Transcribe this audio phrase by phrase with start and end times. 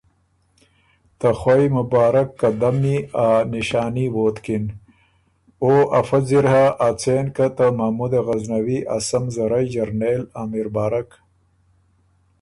[1.19, 4.63] ته خوئ مبارک قدمی ا نشاني ووتکِن۔
[5.63, 11.09] او افۀ ځِر هۀ ا څېن که ته محمودِ غزنوي ا سۀ مزرئ جرنېل امیربارک